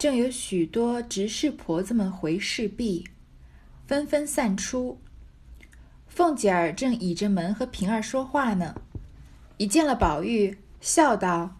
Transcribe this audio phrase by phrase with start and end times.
[0.00, 3.06] 正有许多执事婆子们回事毕，
[3.86, 4.98] 纷纷散出。
[6.08, 8.80] 凤姐儿正倚着门和平儿说话呢，
[9.58, 11.58] 一见了宝玉，笑道：“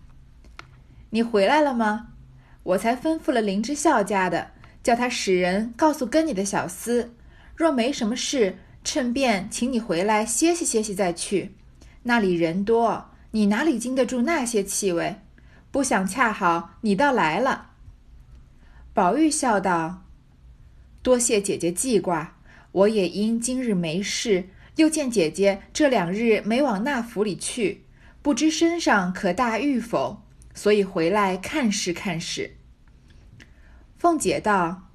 [1.11, 2.15] 你回来了吗？
[2.63, 4.53] 我才吩咐了林之孝家的，
[4.83, 7.09] 叫他使人告诉跟你的小厮，
[7.55, 11.55] 若没什么事，趁便请你回来歇息歇息再去。
[12.05, 15.17] 那里人多，你哪里经得住那些气味？
[15.71, 17.67] 不想恰好你倒来了。”
[18.93, 20.05] 宝玉笑道
[21.03, 22.37] ：“多谢姐姐记挂。”
[22.73, 27.83] 我也因今日没事，又见姐姐这两日没往那府里去，
[28.23, 30.23] 不知身上可大愈否，
[30.55, 32.57] 所以回来看视看视。
[33.99, 34.89] 凤姐道：“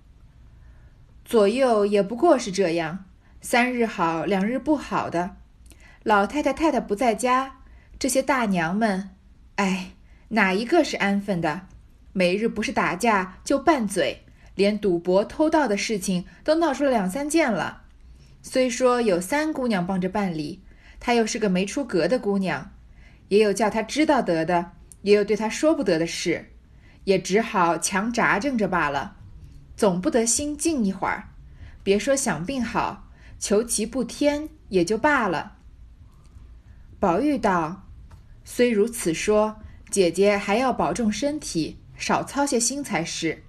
[1.26, 3.04] 左右也不过是这样，
[3.41, 5.35] 三日好，两日不好的。
[6.04, 7.57] 老太太太太不在家，
[7.99, 9.09] 这些大娘们，
[9.57, 9.91] 哎，
[10.30, 11.68] 哪一个是安分的？
[12.18, 14.22] 每日不是打架就拌嘴。”
[14.55, 17.82] 连赌博偷盗的事情都闹出了两三件了。
[18.41, 20.63] 虽说有三姑娘帮着办理，
[20.98, 22.72] 她又是个没出阁的姑娘，
[23.27, 26.54] 也有叫她知道得的，也有对她说不得的事，
[27.04, 29.18] 也只好强扎正着罢了。
[29.76, 31.32] 总不得心静一会儿，
[31.84, 35.57] 别说想病好，求其不添也就罢了。
[36.98, 37.90] 宝玉道
[38.46, 39.57] ：“虽如此说，
[39.91, 43.43] 姐姐还要保重身体，少操些心才是。”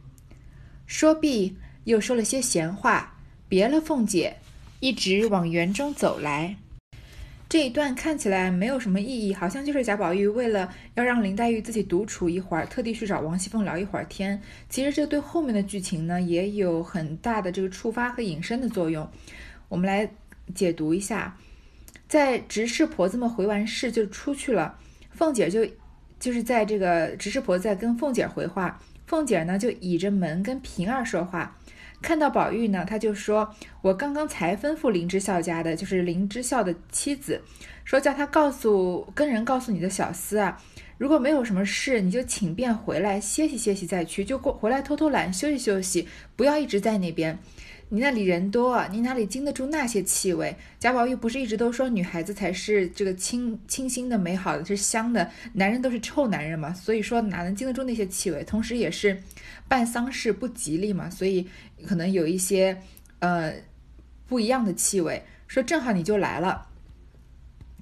[0.87, 4.37] 说毕，又说了些闲话，别了凤姐，
[4.81, 6.57] 一直往园中走来。
[7.49, 14.41] 这一段看起来没有什么意义，好像就是贾宝玉为了要让林黛玉自己独处一会儿，特地去找王熙凤聊一会儿天。
[14.69, 19.09] 其实这对后面的剧情呢，也有很大的这个触发和引申的作用。
[19.69, 20.11] 我们来
[20.57, 21.37] 解读一下，
[22.09, 24.77] 在执事婆子们回完事就出去了，
[25.13, 25.65] 凤姐就
[26.19, 28.81] 就是在这个执事婆在跟凤姐回话。
[29.07, 31.57] 凤姐呢就倚着门跟平儿说话，
[32.03, 33.49] 看到宝玉呢，她就说
[33.81, 37.41] ：“我刚刚才吩咐林之孝家的，就是林之孝的妻子，
[37.85, 40.61] 说叫他告诉跟人告诉你的小厮啊，
[40.99, 47.39] 如果没有什么事，你就请便回来歇息歇息再去，就过回来偷偷懒休息休息，不要一直在那边。”
[47.89, 50.57] 你那里人多，你哪里经得住那些气味？
[50.81, 56.75] 贾宝玉不是一直都说女孩子才是这个清清新的、美好的，是香的，男人都是臭男人嘛？
[56.75, 58.43] 所以说哪能经得住那些气味？
[58.43, 59.23] 同时也是
[59.69, 61.47] 办丧事不吉利嘛，所以
[61.87, 62.77] 可能有一些
[63.21, 63.53] 呃
[64.27, 65.23] 不一样的气味。
[65.47, 66.67] 说正好你就来了，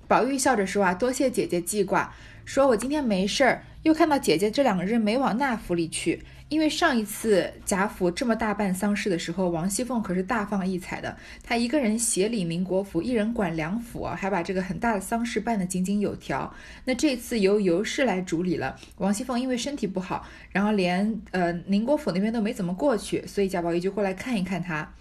[0.07, 2.15] 宝玉笑着说啊，多谢姐姐记挂。
[2.45, 6.23] 说我今天没事儿，又看到姐姐这两日没往那府里去。
[6.55, 11.17] 因为上一次贾府这么大办丧事的时候，王熙凤可是大放异彩的。
[11.43, 16.55] 她一个人协理宁国府，一人管两府啊，还把这个很大的丧事办得井井有条。
[16.85, 24.95] 那这次由尤氏来主理了，王熙凤因为身体不好，然后连呃宁国府那边都没怎么过去，所以贾宝玉就过来看一看她。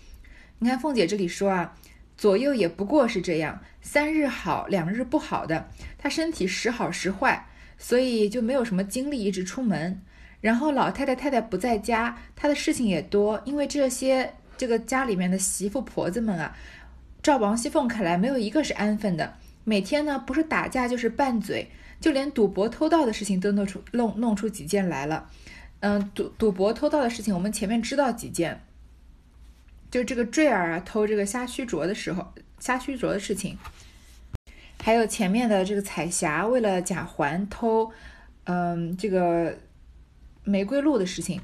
[0.58, 1.76] 你看凤姐这里说啊，
[2.18, 5.70] 左右也不过是这样，三日好，两日不好的。
[6.00, 7.46] 她身体时好时坏，
[7.78, 10.02] 所以就没有什么精力一直出门。
[10.44, 16.54] 然后老太太太太不在家，她的事情也多，因为这些这个家里面的媳妇婆子们啊，
[17.22, 19.36] 照王熙凤看来，没有一个是安分的。
[19.64, 21.72] 每天呢，不是打架就是拌嘴，
[22.02, 25.30] 就连赌博偷盗的事情都弄出弄弄出几件来了。
[25.80, 28.60] 嗯，赌赌博偷盗的事情，我们前面知道几件，
[29.90, 33.58] 就这个坠儿啊偷这个虾须镯的时候，虾须镯的事情，
[34.84, 37.90] 还有前面的这个彩霞为了贾环偷，
[38.44, 39.58] 嗯，这个。
[40.44, 41.40] 玫瑰露的事情，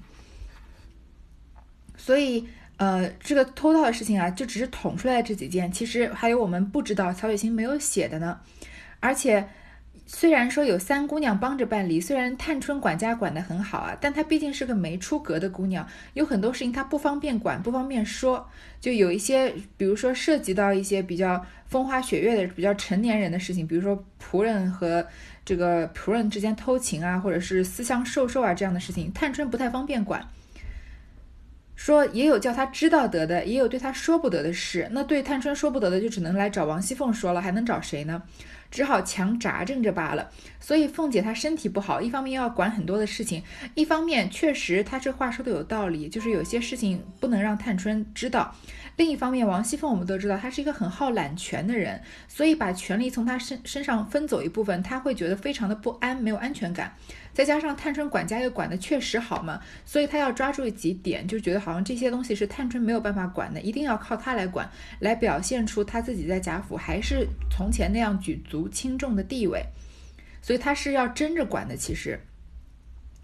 [1.95, 8.39] 所以呃，这个偷盗的事情啊，就只是捅出来这几件，其实还有我们不知道曹雪芹没有写的呢。
[8.99, 9.47] 而且
[10.05, 18.49] 虽然说有三姑娘帮着办理，虽然探春管家管得很好啊，但她毕竟是个没出阁的姑娘，有很多事情她不方便管，不方便说。
[18.81, 25.05] 就有一些，比如说涉及到一些比较风花雪月的、比较成年人的事情，比如说仆人和。
[25.49, 30.23] 这个仆人之间偷情啊，或者是私相授受啊，这样的事情，探春不太方便管。
[31.75, 34.87] 说也有叫他知道得的，也有对他说不得的事。
[34.91, 38.21] 那对探春说不得的，就只能来找王熙凤说了，还能找谁呢？
[38.69, 40.29] 只好强扎正着罢了。
[40.59, 43.41] 所以凤姐她身体不好，一方面要管很多的事情，
[43.73, 48.53] 一方面确实她这话说的有道理，就是有些事情不能让探春知道。
[48.99, 56.93] 另一方面，王熙凤我们都知道，她是一个很好揽权的人，所以把权力从她身身上分走一部分，她会觉得非常的不安，没有安全感。
[57.33, 64.69] 再加上探春管家又管的确实好嘛，所以她要抓住几点，就觉得好像这些东西是探春没有办法管的，一定要靠她来管，
[64.99, 69.63] 来表现出她自己在贾府还是从前那样举足轻重的地位。
[70.41, 71.77] 所以她是要争着管的。
[71.77, 72.19] 其实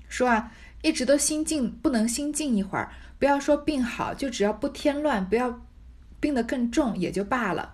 [0.07, 0.53] 说啊。
[0.81, 2.91] 一直都心静，不能心静一会儿。
[3.17, 5.64] 不要说病好，就只要不添乱，不要
[6.19, 7.73] 病得更重也就罢了。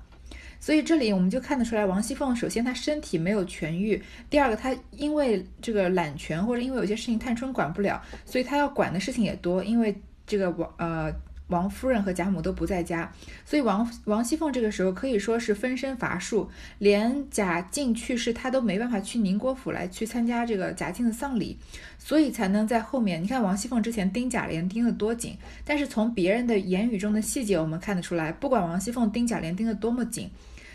[0.59, 9.95] 所以这里我们就看得出来，王熙凤首先她身体没有痊愈，第二个她因为这个揽权或者因为有些事情探春管不了，所以她要管的事情也多，因为
[10.25, 11.13] 这个王呃。
[11.51, 13.13] 王夫人和贾母都不在家，
[13.45, 16.49] 所以王王熙凤这个时候可以说是分身乏术，
[16.79, 21.59] 连贾静去世，她都没办法去宁国府来去参加这个贾静的丧礼，
[21.99, 23.21] 所以才能在后面。
[23.21, 30.31] 你看王熙凤之前盯贾琏盯得多紧，但是从别人的言语中的细节，我们看得出来，不管王熙凤盯贾琏盯得多么紧，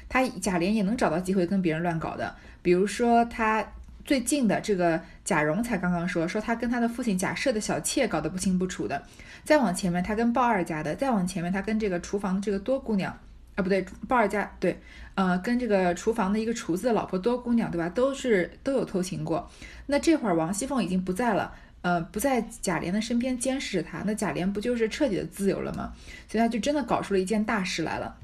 [0.08, 3.66] 他贾琏也能找到机会跟别人乱搞的，比如说他。
[4.06, 9.02] 最近的这个贾蓉才刚刚说说他跟他的父亲贾赦的小妾搞得不清不楚的，
[9.42, 13.12] 再往前面他跟鲍二家的，再往前面他跟这个厨房的这个多姑娘
[13.56, 14.80] 啊不对鲍二家对，
[15.16, 19.50] 呃跟这个厨房的一个厨子的老婆多姑娘对吧，都是都有偷情过。
[19.86, 25.92] 那这会儿王熙凤已经不在了，呃不在贾琏的身边监视着他，那贾琏不就是彻底的自由了吗？
[26.28, 28.16] 所以他就真的搞出了一件大事来了。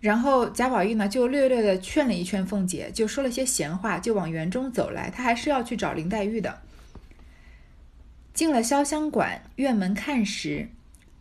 [0.00, 5.10] 然后贾宝玉呢，就略略的劝了一劝凤姐，就说了些闲话，就往园中走来。
[5.10, 6.62] 他还是要去找林黛玉的。
[8.32, 10.68] 进了潇湘馆，院门看时，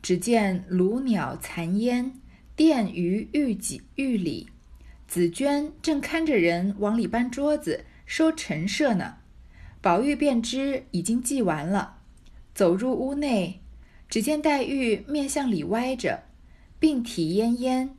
[0.03, 2.13] 只见炉鸟残烟，
[2.56, 4.47] 殿于玉几玉里，
[5.07, 9.15] 紫鹃正看着人往里搬桌子、收陈设呢。
[9.81, 11.97] 宝玉便知已经祭完了，
[12.53, 13.62] 走入屋内，
[14.07, 16.25] 只见黛玉面向里歪着，
[16.80, 17.89] 病体奄奄。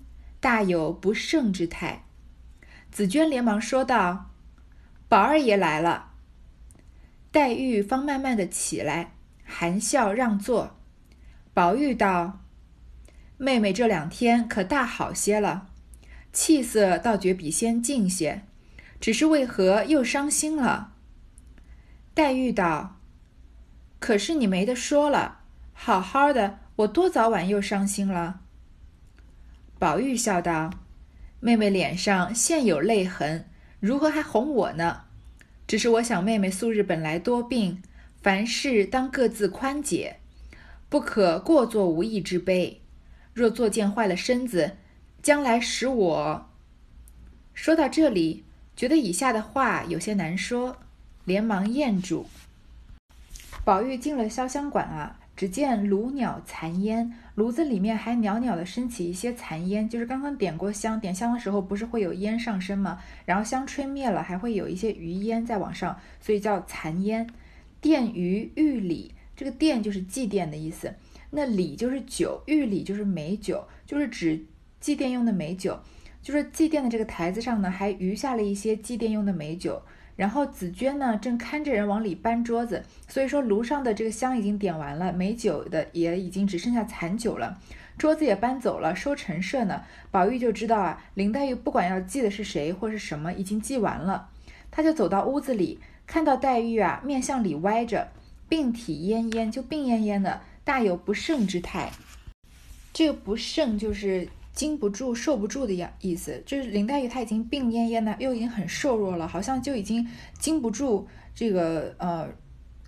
[0.40, 2.05] 大有不胜之态，
[2.93, 4.31] 紫娟连忙说道
[5.08, 6.12] ：“宝二爷来了。”
[7.32, 9.14] 黛玉方慢慢的起来，
[9.44, 10.79] 含笑让座。
[11.52, 12.40] 宝玉道
[13.37, 15.67] ：“妹妹这两天可大好些了，
[16.32, 18.44] 气色倒觉比先静些，
[19.00, 20.94] 只是为何又伤心了？”
[22.14, 23.00] 黛玉道
[23.99, 25.41] ：“可是你没得说了，
[25.73, 28.41] 好好的，我多早晚又伤心了？”
[29.78, 30.70] 宝玉笑道
[31.38, 33.44] ：“妹妹脸上现有泪痕，
[33.78, 35.02] 如何还哄我呢？
[35.69, 37.80] 只是我想，妹妹素日本来多病，
[38.20, 40.19] 凡事当各自宽解，
[40.88, 42.80] 不可过作无益之悲。
[43.32, 44.78] 若作践坏了身子，
[45.22, 46.50] 将来使我……”
[47.54, 48.42] 说到这里，
[48.74, 50.78] 觉得以下的话有些难说，
[51.24, 52.26] 连忙咽住。
[53.64, 55.18] 宝玉进了潇湘馆啊。
[55.38, 62.99] 只见炉袅残烟，炉子里面还袅袅的升起一些残烟，就是刚刚点过香，点香的时候不是会有烟上升吗？
[63.25, 67.25] 然后香吹灭了，还会有一些余烟在往上，所以叫残烟。
[67.81, 70.93] 奠于玉里，这个奠就是祭奠的意思，
[71.31, 74.44] 那礼就是酒，玉里就是美酒，就是指
[74.81, 75.79] 祭奠用的美酒，
[76.20, 79.81] 就是祭奠的这个台子上呢，还余下了一些祭奠用的美酒。
[80.19, 87.56] 然后紫娟呢，正看着人往里搬桌子，所以说炉上的这个香已经点完了，美酒的也已经只剩下残酒了，
[87.97, 89.85] 桌子也搬走了，收陈设呢。
[90.11, 94.29] 宝玉就知道啊，林黛玉不管要祭的是谁或是什么，已经祭完了。
[94.73, 98.09] 他就走到屋子里，看到黛玉啊，面向里歪着，
[98.49, 101.93] 病体奄奄，就病恹恹的，大有不胜之态。
[102.93, 104.29] 这个不胜就是。
[104.58, 110.05] 经不住、受不住的样意思，就是林黛玉她已经病恹恹的，又已经很瘦弱了，好像就已经
[110.40, 112.28] 经不住这个呃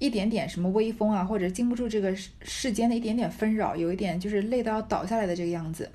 [0.00, 2.12] 一点点什么微风啊，或者经不住这个
[2.42, 5.88] 世间的一点点纷扰，有一点就是累到要倒下来的这个样子。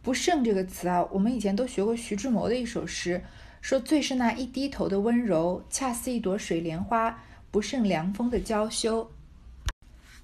[0.00, 3.20] 不胜这个词啊，我们以前都学过徐志摩的一首诗，
[3.60, 9.10] 说最是那一低头的温柔，恰似一朵水莲花，不胜凉风的娇羞。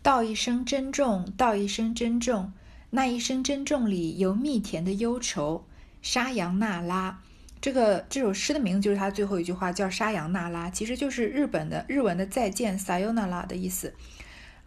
[0.00, 2.52] 道一声珍重，道一声珍重。
[2.96, 5.66] 那一声珍重里有蜜甜的忧愁，
[6.00, 7.20] 沙扬那拉，
[7.60, 13.92] 这个这首诗的名字就是它最后一句话，叫沙扬那拉，其实就是日本的日文的再见撒尤那拉的意思。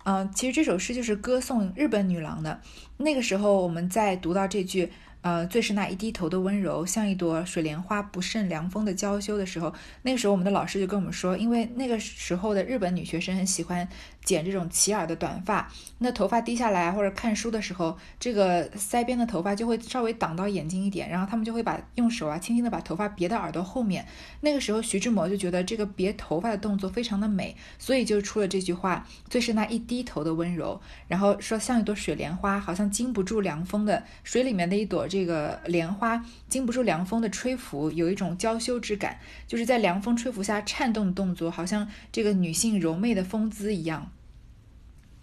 [0.03, 2.61] 嗯，其实这首诗就是歌颂日本女郎的。
[2.97, 4.91] 那个时候我们在读到这句。
[5.21, 13.85] 呃，最是那一低头的温柔，像一朵水莲花不胜凉风的娇羞的时候，那个时候我们的老师就跟我们说，因为那个时候的日本女学生很喜欢
[14.23, 24.05] 剪这种齐耳的短发，那头发低下来或者看书的时候，这个腮边的头发就会稍微挡到眼睛一点，然后他们就会把用手啊轻轻的把头发别到耳朵后面。
[24.41, 35.07] 那个时候徐志摩就觉得这个别头发的动作非常的美，所以就出了这句话，最是那一低头的温柔，然后说像一朵水莲花，好像经不住凉风的水里面的一朵。
[35.07, 44.11] 这个莲花经不住凉风的吹拂，有一种娇羞之感，就是在凉风吹拂下颤动的动作，好像这个女性柔媚的风姿一样，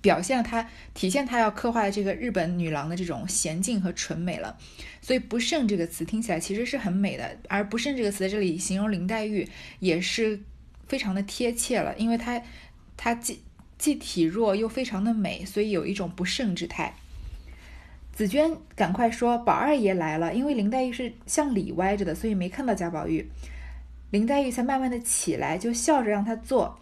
[0.07, 4.57] 表现了她体现她要刻画的这个日本女郎的这种娴静和纯美了。
[5.01, 9.49] 所以“不胜”这个词听起来其实是很美的，而“不胜”这个词在这里形容林黛玉，
[9.81, 10.41] 也是
[10.87, 12.41] 非常的贴切了，因为她
[12.97, 13.43] 她既
[13.79, 16.95] 既体弱又非常的美，所以有一种不胜之态。
[18.13, 23.29] 紫娟赶快说：“宝二爷来了。”因为林黛玉是向里歪着的，所以没看到贾宝玉。
[24.11, 26.79] 林黛玉才慢慢的起来，就笑着让他坐。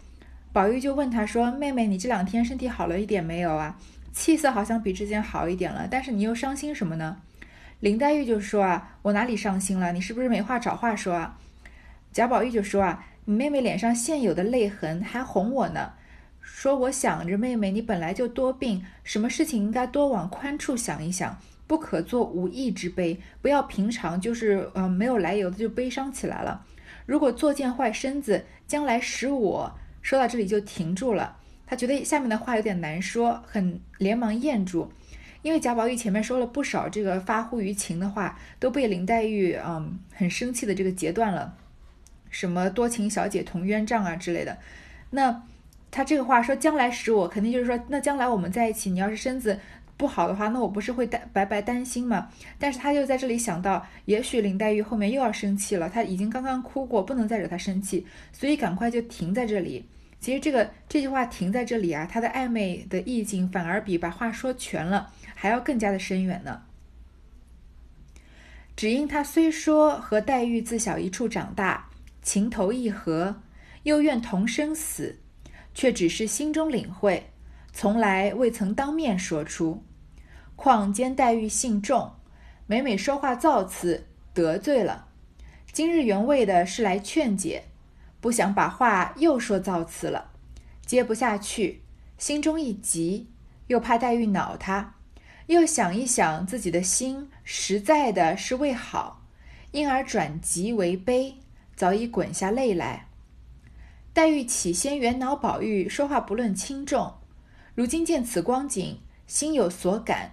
[0.55, 3.77] 宝玉就问他说：“妹妹，你这两天身体好了一点没有啊？
[4.13, 7.17] 气色好像比之前好一点了，但是你又伤心什么呢？”
[7.81, 9.91] 林黛玉就说：“啊，我哪里伤心了？
[9.91, 11.37] 你是不是没话找话说啊？”
[12.13, 15.91] 贾宝玉就说：“啊，你妹妹脸上现有的泪痕还哄我呢。”
[16.39, 26.65] 说我想着妹妹，你本来就多病，什么事情应该多往宽处想一想，不可做无义之悲，不要平常就是呃没有来由的就悲伤起来了。
[27.05, 31.35] 如果作践坏身子，将来使我说到这里就停住了。
[31.65, 34.91] 他觉得下面的话有点难说，很连忙咽住，
[35.41, 41.57] 因为贾宝玉前面说了不少这个发乎于情的话，都被林黛玉嗯很生气的这个截断了，
[42.29, 44.59] 什么多情小姐同冤账啊之类的，
[45.09, 45.41] 那。
[45.91, 49.57] 他这个话说，将来使我肯定就是说，那将来我们在一起，你要是身子
[49.95, 52.27] 不好的话，那我不是会担白白担心吗？
[52.59, 59.85] 但是他就在这里想到，也许林黛玉后面又要生气了，他已经刚刚哭过，不能再惹她生气，所以赶快就停在这里。
[60.25, 66.63] 其实这个这句话停在这里啊，它的暧昧的意境反而比把话说全了还要更加的深远呢。
[68.75, 71.91] 只因他虽说和黛玉自小一处长大，
[72.23, 73.43] 情投意合，
[73.83, 75.19] 又愿同生死。
[75.75, 77.29] 却只是心中领会，
[77.71, 79.83] 从来未曾当面说出。
[80.55, 82.11] 况兼黛玉性重，
[82.65, 85.07] 每每说话造次，得罪了。
[85.71, 87.65] 今日原为的是来劝解，
[88.25, 90.31] 不想把话又说造次了，
[90.83, 91.83] 接不下去，
[92.17, 93.29] 心中一急，
[93.67, 94.95] 又怕黛玉恼他，
[95.45, 99.21] 又想一想自己的心实在的是为好，
[99.73, 101.35] 因而转急为悲，
[101.75, 103.09] 早已滚下泪来。
[104.11, 107.13] 黛玉起先原恼宝玉说话不论轻重，
[107.75, 110.31] 如今见此光景，心有所感，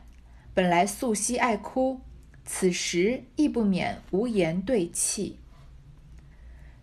[0.54, 2.00] 本来素惜爱哭，
[2.46, 5.41] 此时亦不免无言对泣。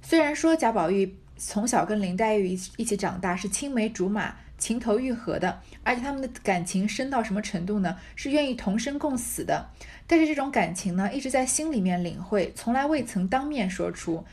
[0.10, 7.96] 虽然说贾宝玉从小跟林黛玉一一起长大，是青梅竹马、情投意合的，而且他们的感情深到什么程度呢？
[8.16, 9.70] 是愿意同生共死的。
[10.08, 14.25] 但是这种感情呢，一直在心里面领会，从来未曾当面说出。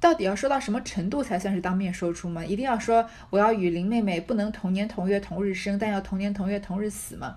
[0.00, 2.42] 到底要说到什么程度才算是当面说出吗？
[2.42, 7.36] 一定要说我要与林妹妹不能同年同月同日生，但要同年同月同日死吗？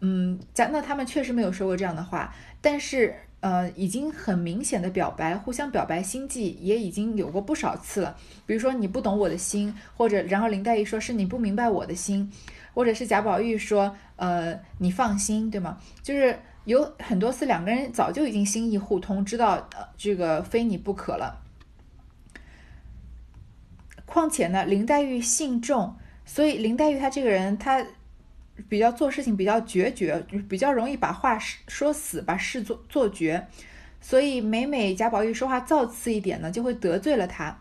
[0.00, 8.16] 嗯，讲那他们确实没有说过这样的话，但是呃，已经很明显的表白，互相表白心迹也已经有过不少次了。
[8.46, 12.32] 比如说你不懂我的心，或者然后林黛玉说是你不明白我的心，
[12.74, 15.78] 或者是贾宝玉说呃你放心，对吗？
[16.02, 21.42] 就是有很多次两个人早就已经心意互通，知道呃这个非你不可了。
[24.04, 27.84] 况且呢，林黛玉性重，所以林黛玉她这个人，她
[28.68, 33.46] 比较做事情比较决绝，比较容易把话说死，把事做做绝。
[34.00, 37.58] 所以每每贾宝玉说话造次一点呢，就会得罪了他。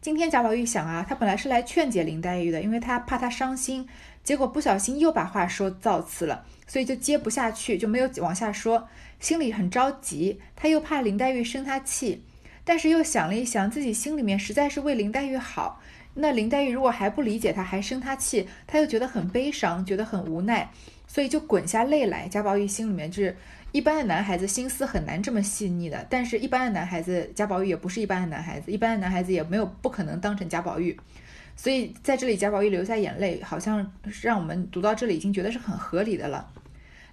[0.00, 3.88] 今天贾宝玉想啊，他本来是来劝解林黛玉的，因为他怕她伤心，
[4.22, 8.88] 结果不小心又把话说造次了，所以就接不下去，就没有往下说，
[9.18, 12.22] 心里很着急，他又怕林黛玉生他气。
[12.64, 15.80] 但是又想了一想，自己心里面实在是为林黛玉好。
[16.18, 20.70] 那林黛玉如果还不理解他，还生他气，他又觉得很悲伤，觉得很无奈，
[21.06, 22.26] 所以就滚下泪来。
[22.26, 23.36] 贾宝玉心里面就是
[23.70, 30.98] 一般的男孩子心思很难这么细腻的，但是一般的男孩子，贾宝玉也不是一般的男孩子，一般的男孩子也没有不可能当成贾宝玉。
[31.54, 33.92] 所以在这里，贾宝玉流下眼泪，好像
[34.22, 36.48] 让我们读到这里已经觉得是很合理的了。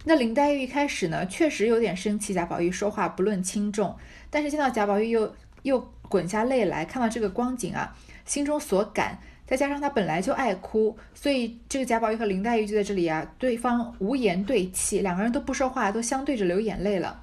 [0.05, 3.95] 那林黛玉一开始呢，确实有点生气，贾宝玉说话不论轻重，
[4.29, 5.35] 但是见到贾宝玉又。
[5.63, 5.79] 又
[6.09, 7.95] 滚下泪来，看到这个光景啊，
[8.25, 17.21] 心中所感，再加上他本来就爱哭，所以这个贾宝玉和林黛玉就在这里啊，对方无言对泣，两个人都不说话，都相对着流眼泪了。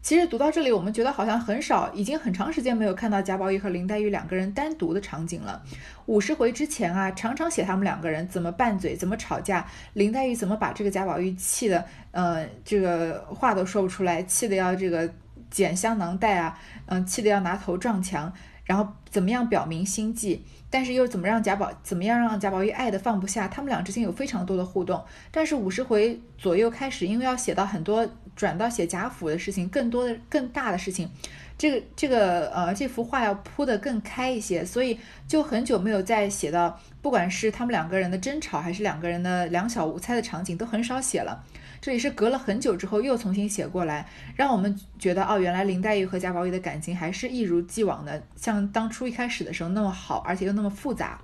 [0.00, 5.62] 其实读到这里，我们觉得好像很少，已经很长时间没有看到贾宝玉和林黛玉两个人单独的场景了。
[6.06, 15.08] 五十回之前啊，常常写他们两个人怎么拌嘴，怎么吵架，林黛玉怎么把这个贾宝玉气的，呃，这个话都说不出来，气的要这个。
[15.50, 18.30] 捡香囊袋啊，嗯，气得要拿头撞墙，
[18.68, 23.48] 然后怎么样表明心迹，但是又怎么让贾宝怎么样让贾宝玉爱的放不下？
[23.48, 28.06] 他们俩之间有非常多的互动，但是五十回左右开始，因为要写到很多
[28.36, 31.10] 转到写贾府的事情，更多的更大的事情，
[31.56, 41.42] 这个这个呃这幅画要铺得更开一些，所以就很久没有再写到，不管是他们两个人的争吵，还是两个人的两小无猜的场景，都很少写了。
[41.80, 51.20] 这里是隔了很久之后又重新写过来，让我们觉得哦，原来林黛玉和贾宝玉的感情还是一如既往的，像当初一开始的时候那么好，而且又那么复杂。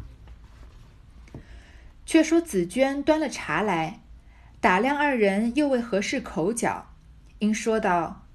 [2.07, 4.01] 却说紫娟端了茶来，
[4.61, 6.87] 打量二人又为何事口角，
[7.41, 8.27] 因说道：“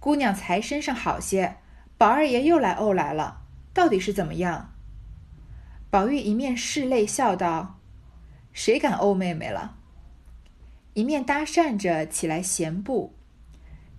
[0.00, 1.56] 姑娘才身上好些，
[1.98, 3.42] 宝二爷又来怄来了，
[3.74, 4.72] 到底是怎么样？”
[5.90, 7.78] 宝玉一面拭泪笑道
[8.54, 9.76] ：“谁敢怄妹妹了？”
[10.94, 13.14] 一面搭讪着起来闲步，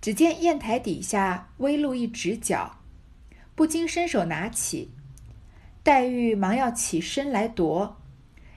[0.00, 2.78] 只见砚台底下微露一指角，
[3.54, 4.90] 不禁伸手拿起，
[5.82, 7.98] 黛玉忙要起身来夺。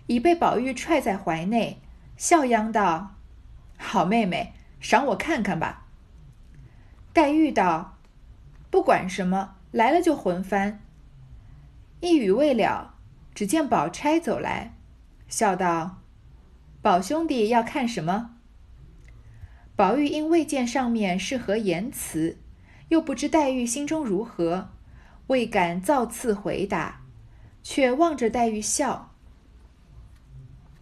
[0.07, 1.81] 已被宝玉踹在怀内，
[2.17, 3.17] 笑央道
[3.77, 5.85] ：“好妹妹，赏我看看吧。”
[7.13, 7.99] 黛玉道
[8.71, 10.81] ：“不管什么，来了就魂翻。”
[12.01, 12.95] 一语未了，
[13.35, 14.73] 只见宝钗走来，
[15.27, 15.97] 笑道
[16.81, 18.35] ：“宝兄弟要看什么？”
[19.75, 22.37] 宝玉因未见上面是何言辞，
[22.89, 24.69] 又不知黛玉心中如何，
[25.27, 27.01] 未敢造次回答，
[27.63, 29.13] 却望着黛玉笑。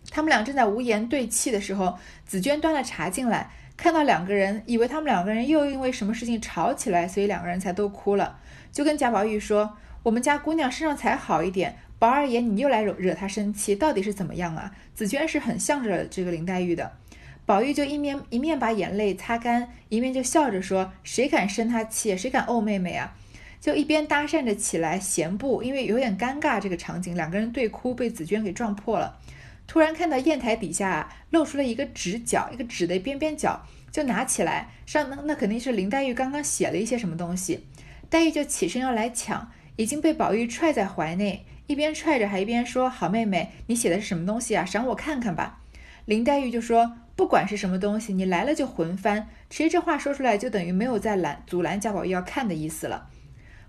[0.10, 8.40] 他们俩正在无言对泣的时候，紫娟端了茶进来，看到两个人，以为他们两个人又因为什么事情吵起来，所以两个人才都哭了，
[8.72, 16.92] 就跟贾宝玉说：“我们家姑娘身上才好一点，宝二爷你又来惹惹她生气，到底是怎么样啊？”紫娟是很向着这个林黛玉的，
[17.46, 22.18] 宝玉就一面一面把眼泪擦干，一面就笑着说：“谁敢生她气？
[22.18, 23.16] 谁敢怄妹妹啊？”
[23.60, 29.20] 就一边搭讪着起来闲步，因为有点尴尬这个场景，两个人对哭被紫娟给撞破了。
[29.66, 37.66] 突然看到砚台底下露出了一个纸角，一个纸的边边角，就拿起来上那那肯定是林黛玉刚刚写了一些什么东西，
[38.10, 44.66] 黛玉就起身要来抢，已经被宝玉踹在怀内，一边踹着还一边说：“好妹妹，你写的是什么东西啊？
[44.66, 45.62] 赏我看看吧。”
[46.06, 53.10] 林黛玉就说：“不管是什么东西，你来了就魂翻。”其实这话说出来就等于没有在拦阻拦贾宝玉要看的意思了。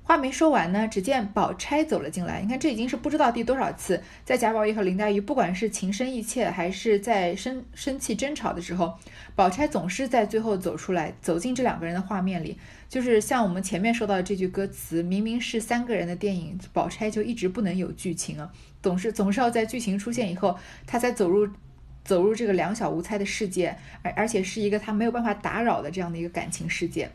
[0.09, 2.41] 话没说完呢，只见宝钗走了进来。
[2.41, 8.95] 你看，这已经是不知道第多少次，在贾宝玉和林黛玉不管是情深意切，还是在生生气争吵的时候，
[9.37, 12.57] 宝钗总是在最后走出来，走进这两个人的画面里。
[12.89, 18.51] 就是像我们前面说到的这句歌词，明明是三个人的电影，宝钗就一直不能有剧情啊，
[18.83, 21.47] 总是总是要在剧情出现以后，她才走入
[22.03, 27.11] 走入这个两小无猜的世界，而而且是一个她没有办法打扰的这样的一个感情世界。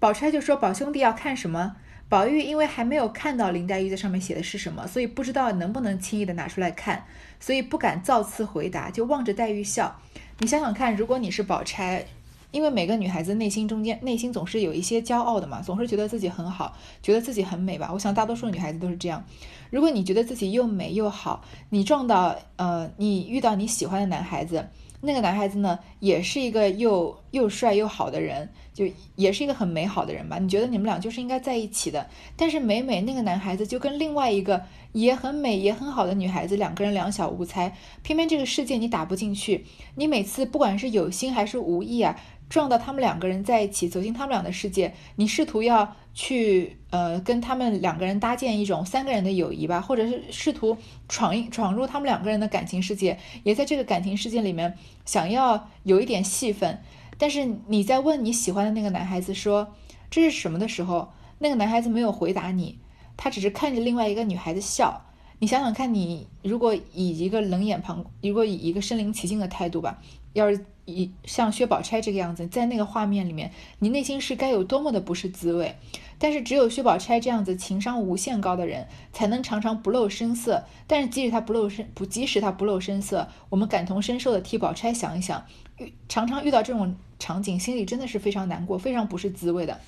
[0.00, 1.76] 宝钗就说：“宝兄弟要看什么？”
[2.08, 7.04] 宝玉因为还没有看到林黛玉在上面写的是什么，所以不知道能不能轻易的拿出来看，
[7.38, 10.00] 所以不敢造次回答，就望着黛玉笑。
[10.38, 12.04] 你想想看，如果你是宝钗，
[12.50, 17.90] 因为每个女孩子内心中间内心总是有一些骄傲的嘛，总是觉得自己很好，觉得自己很美吧。
[17.92, 19.22] 我想大多数女孩子都是这样。
[19.70, 24.66] 如果你觉得自己又美又好，你撞到呃，你遇到你喜欢的男孩子。
[25.02, 28.84] 那个男孩子呢，也是一个又又帅又好的人，就
[29.16, 30.38] 也是一个很美好的人吧？
[30.38, 32.06] 你觉得你们俩就是应该在一起的？
[32.36, 39.64] 但是每每那个男孩子就跟另外一个也很美也很好的女孩子，两个人两小无猜，偏偏这个世界你打不进去。
[39.94, 42.16] 你每次不管是有心还是无意啊，
[42.48, 45.96] 撞到他们两个人在一起，走进他们俩的世界，你试图要。
[46.22, 50.76] 去呃跟他们两个人搭建一种三个人的友谊吧，或者是试图
[51.08, 56.82] 闯闯入他们两个人的感情世界，也在这个感情世界里面想要有一点戏份。
[57.16, 59.74] 但是你在问你喜欢的那个男孩子说
[60.10, 62.78] 这是什么的时候，那个男孩子没有回答你，
[63.16, 65.06] 他只是看着另外一个女孩子笑。
[65.38, 69.98] 你想想看，你如果以一个冷眼旁，如果以一个身临其境的态度吧，
[70.34, 75.76] 要是以像薛宝钗这个样子，在那个画面里面，你内心是该有多么的不是滋味？
[76.18, 80.64] 但是只有薛宝钗这样子情商无限高的人，才能常常不露声色。
[80.86, 85.46] 但是即使他不露声，不即使他不露声色，我们感同身受的替宝钗想一想，
[85.78, 89.80] 遇常常遇到这种场景，心里真的是非常难过，非常不是滋味的。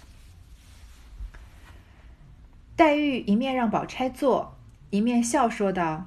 [2.74, 4.54] 黛玉一面让宝钗坐。
[4.88, 6.06] 一面笑说道：“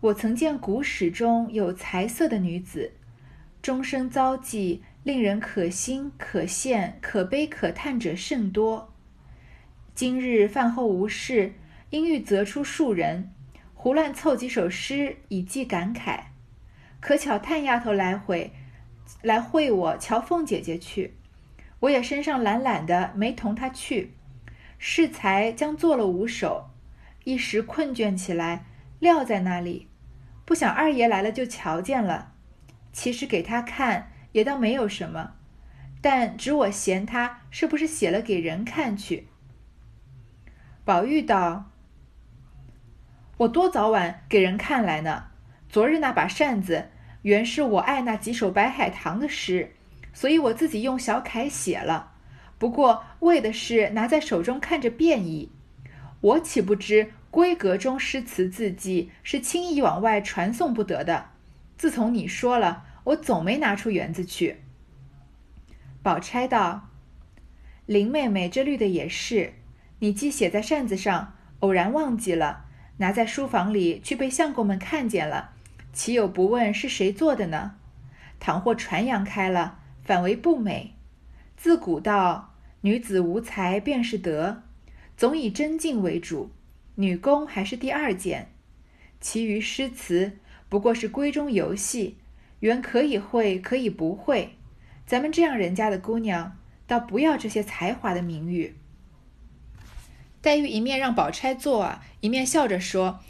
[0.00, 2.92] 我曾见古史中有才色的女子，
[3.66, 8.94] 终生遭际，令人可欣可羡、可悲可叹者甚多。
[9.92, 11.52] 今日饭后无事，
[11.90, 13.32] 因欲择出数人，
[13.74, 16.26] 胡乱凑几首诗以寄感慨。
[17.00, 18.52] 可巧探丫头来回
[19.20, 21.14] 来会我乔凤姐姐去，
[21.80, 24.12] 我也身上懒懒的，没同她去。
[24.78, 26.70] 适才将做了五首。”
[27.24, 28.64] 一时困倦起来，
[29.00, 29.88] 撂在那里，
[30.44, 32.34] 不想二爷来了就瞧见了。
[32.96, 35.34] 其实给他看也倒没有什么，
[36.00, 39.28] 但只我嫌他是不是写了给人看去。
[40.82, 41.70] 宝玉道
[43.36, 45.24] ：“我多早晚给人看来呢？
[45.68, 46.88] 昨日那把扇子，
[47.20, 49.74] 原是我爱那几首白海棠的诗，
[50.14, 52.14] 所以我自己用小楷写了。
[52.56, 55.52] 不过为的是拿在手中看着便宜。
[56.22, 61.26] 我岂不知闺阁中诗词字迹是轻易往外传送不得的？
[61.76, 64.58] 自从你说了，我总没拿出园子去。
[66.02, 66.88] 宝钗道
[67.86, 69.54] ：“林妹妹，这绿的也是，
[70.00, 72.64] 你既写在扇子上，偶然忘记了，
[72.98, 75.52] 拿在书房里去被相公们看见了。”
[75.92, 77.76] 岂有不问是谁做的呢？
[78.38, 80.94] 倘或传扬开了，反为不美。
[81.56, 84.62] 自古道，女子无才便是德，
[85.16, 86.50] 总以真静为主，
[86.96, 88.52] 女工还是第二件。
[89.20, 90.38] 其余诗词
[90.68, 92.18] 不过是闺中游戏，
[92.60, 94.56] 原可以会，可以不会。
[95.06, 98.76] 咱们这样人家的姑娘，倒不要这些才华的名誉。
[100.40, 103.20] 黛玉一面让宝钗坐啊，一面笑着说。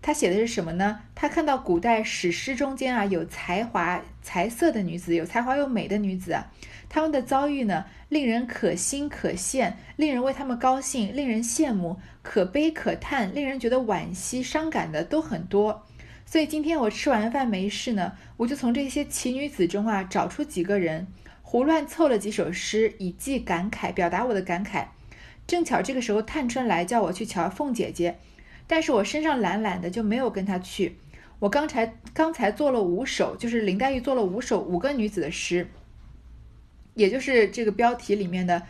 [0.00, 1.02] 他写的是什么呢？
[1.14, 6.50] 他看到古代史诗中间啊，有才华、才色的女子，有才华又美的女子啊，
[6.88, 15.86] 她们的遭遇呢，令人可欣可羡，令人为她们高兴，令人羡慕，可悲可叹，令人觉得惋惜、伤感的都很多。
[16.32, 21.06] 所以今天我吃完饭没事呢，我就从这些奇女子中啊，找出几个人，
[21.42, 24.86] 胡乱凑了几首诗，以寄感慨，表达我的感慨。
[25.46, 28.16] 正巧这个时候，探春来叫我去瞧凤姐姐。
[28.66, 30.96] 但是我身上懒懒的，就没有跟她去。
[31.38, 35.68] 我刚才刚才做了五首，就是林黛玉做了五首五个女子的诗，
[36.94, 38.62] 也就是这个标题里面的，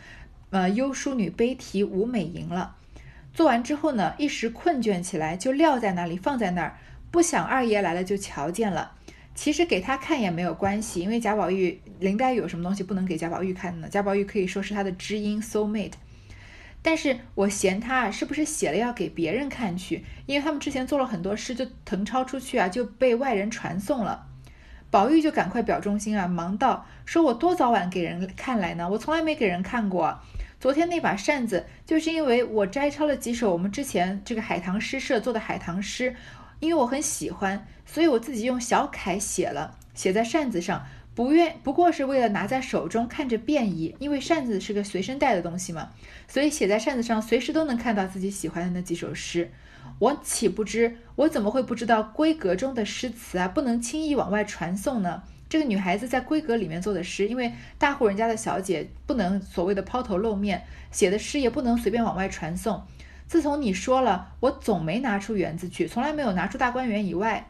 [0.49, 2.75] 呃，幽淑女悲题舞美吟了。
[3.33, 6.77] 做完之后呢，一时困倦起来，就撂在那里，放在那儿，
[7.13, 8.93] 不想二爷来了就瞧见了。
[9.35, 13.87] 其实给他看也没有关系，因为贾宝玉、林黛玉有什么东西不能给贾宝玉看呢？
[13.87, 15.93] 贾宝玉可以说是他的知音 soul mate。
[16.81, 20.03] 但是我嫌他是不是写了要给别人看去？
[20.25, 24.25] 因为他们之前做了很多诗，就誊抄出去啊，就被外人传颂了。
[24.89, 28.89] 宝玉就赶快表忠心啊，忙道：“说我多早晚给人看来呢？
[28.89, 30.19] 我从来没给人看过。
[30.59, 36.15] 昨天那把扇子，就是因为我摘抄了几首我们之前这个海棠诗社做的海棠诗，
[36.63, 45.91] 因为我很喜欢，所以我自己用小楷写了，写在扇子上。”不愿不过是为了拿在手中看着便宜，因为扇子是个随身带的东西嘛，
[46.27, 49.51] 所以写在扇子上，随时都能看到自己喜欢的那几首诗。
[49.99, 50.97] 我岂不知？
[51.13, 55.21] 我怎么会不知道闺阁中的诗词啊，不能轻易往外传送呢？
[55.47, 62.81] 这个女孩子在闺阁里面做的诗，因为大户人家的小姐不能所谓的抛头露面，写的诗也不能随便往外传送。
[63.33, 67.49] 自从你说了，我总没拿出园子去，从来没有拿出大观园以外。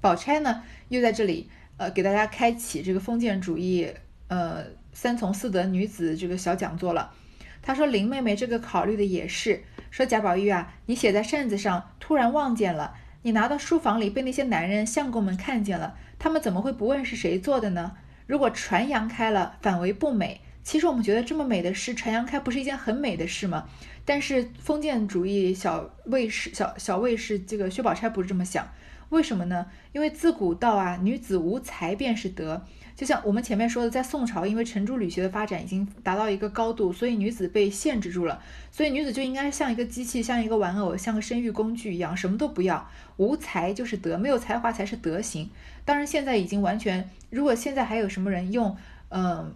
[0.00, 1.50] 宝钗呢，又在这里。
[1.76, 3.92] 呃，给大家开启这个封建主义，
[4.28, 7.12] 呃，三从四德女子这个小讲座了。
[7.60, 17.92] 他说林妹妹这个考虑的也是，说贾宝玉啊，你写在扇子上，突然望见了，你拿到书房里被那些男人相公们看见了，他们怎么会不问是谁做的呢？
[18.26, 20.40] 如果传扬开了，反为不美。
[20.68, 23.66] 其实我们觉得这么美的诗传扬开，不是一件很美的事吗？
[24.04, 28.68] 但是封建主义小卫士小小卫士这个薛宝钗不是这么想。
[29.08, 29.64] 为什么呢？
[29.92, 32.62] 因为自古道啊，女子无才便是德。
[32.94, 38.42] 就像我们前面说的，在宋朝，因为程朱理学的发展已经达到一个高度，所以女子被限制住了。
[38.70, 42.86] 所以女子就应该像一个机器，像一个玩偶，像个生育工具一样，什么都不要。
[43.16, 45.48] 无才就是德，没有才华才是德行。
[45.86, 48.76] 当然，现在已经完全，如果现在还有什么人用，
[49.08, 49.54] 嗯，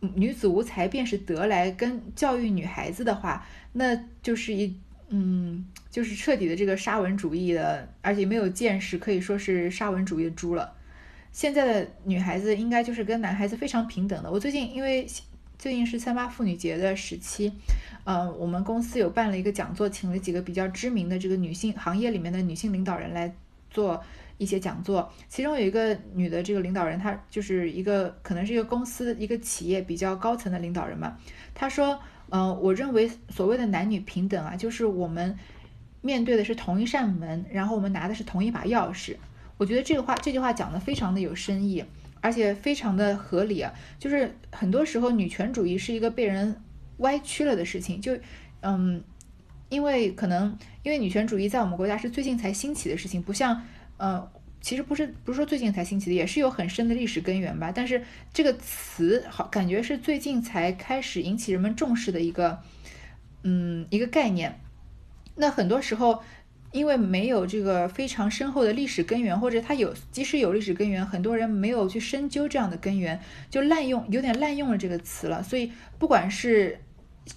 [0.00, 4.74] 女子无才便是德来跟教育女孩子的话，那就是一。
[5.12, 10.72] 嗯，就是彻底的这个沙文主义的，而且没有见识，可以说是沙文主义的猪了。
[11.32, 14.30] 现在的女孩子应该就是跟男孩子非常平等的。
[14.30, 15.04] 我最近因为
[15.58, 17.52] 最近是三八妇女节的时期，
[18.04, 23.34] 呃，我们公司有办了一个讲座，请了几个比较知名的这个女性行业里面的女性领导人来
[23.68, 24.00] 做
[24.40, 25.08] 一些讲座。
[25.28, 31.16] 其中有一个女的这个领导人，她就是一个可能是一个公司一个企业比较高层的领导人嘛，
[31.54, 32.00] 她说。
[32.32, 35.36] 嗯，我认为所谓的男女平等啊，就是我们
[36.00, 39.16] 面对的是同一扇门，然后我们拿的是同一把钥匙。
[39.56, 41.84] 我觉得这个话这句话讲的非常的有深意，
[42.20, 43.66] 而且非常的合理。
[43.98, 46.54] 就是很多时候女权主义是一个被人
[46.98, 48.16] 歪曲了的事情，就
[48.60, 49.02] 嗯，
[49.68, 53.60] 因为可能因为女权主义在我们国家是最近才兴起的事情，不像
[54.00, 54.28] 嗯。
[54.62, 57.72] 其实不是不是说最近才兴起的，也是有很深的历史根源吧。
[57.74, 62.60] 但是这个词好感觉是最近才开始引起人们重视的一个，
[63.42, 64.60] 嗯，一个概念。
[65.36, 66.22] 那很多时候，
[66.72, 75.42] 因为没有这个非常深厚的历史根源，或者它有即使有历史根源，很多人没有去深究这样的根源，就滥用有点滥用了这个词了。
[75.42, 76.78] 所以不管是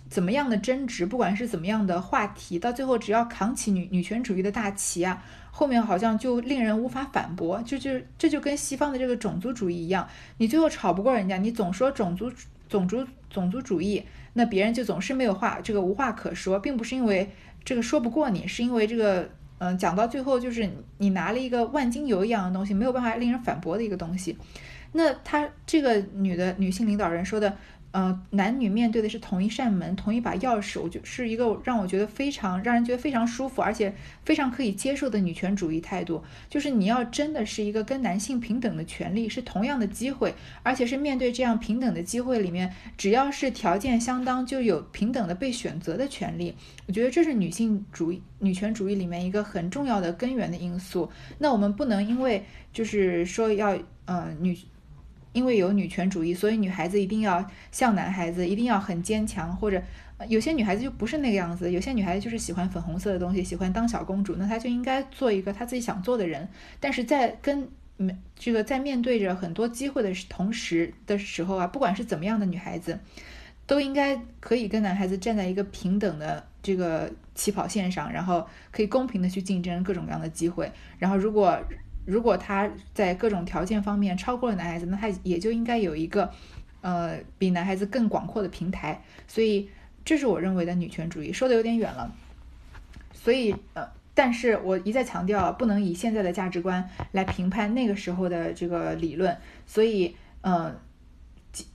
[0.09, 7.61] 怎么样的争执，不管是怎么样的话题，到最后只要扛起女女权主义的大旗啊，后面好像就令人无法反驳。
[7.63, 12.31] 就就这就跟西方的这个种族主义一样，你最后吵不过人家，你总说种族
[12.69, 14.03] 种族种族主义，
[14.33, 17.31] 那别人就总是没有话，这个无话可说，并不是因为
[17.65, 24.37] 这个说不过你，是因为这个嗯，讲到最后就是你拿了一个万金油一样的东西，没有办法令人反驳的一个东西。
[24.93, 27.57] 那他这个女的女性领导人说的。
[27.93, 33.93] 呃，男女面对的是同一扇门，同一把钥匙，我觉得是一个让我觉得非常让人觉得非常舒服，而且
[34.25, 36.23] 非常可以接受的女权主义态度。
[36.49, 46.55] 就是你要真的是一个跟男性平等的权利，是同样的机会，而且是面对这样平等的机会里面，只要是条件相当，就有平等的被选择的权利。
[46.87, 51.07] 我觉得这是女性主义、女权主义里面一个很重要的根源的因素。
[51.37, 54.57] 那我们不能因为就是说要呃女。
[55.33, 59.55] 因为有女权主义，所以女孩子一定要像男孩子，一定要很坚强。
[59.57, 59.81] 或者
[60.29, 66.47] 有些女孩子就不是那个样子，有些女孩子就是喜欢粉红色的东西，喜欢当小公主，那她就应该做一个她自己想做的人。
[66.79, 67.67] 但是在跟
[68.35, 72.99] 这个在面对着很多机会的同时的时候啊，不管是怎么样的女孩子，
[73.65, 80.71] 都应该可以跟男孩子站在一个平等的这个起跑线上，然后可以公平的去竞争各种各样的机会。
[80.99, 81.57] 然后如果
[82.05, 86.31] 如果他在各种条件方面超过了男孩子，那他也就应该有一个，
[86.81, 89.01] 呃，比男孩子更广阔的平台。
[89.27, 89.69] 所以，
[90.03, 91.31] 这是我认为的女权主义。
[91.31, 92.13] 说的有点远了。
[93.13, 99.37] 所以，呃，但是我一再强调，不能以现在的价值观来评判那个时候的这个理论。
[99.65, 100.75] 所以，嗯。